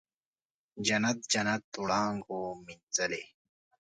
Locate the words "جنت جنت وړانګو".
0.85-2.39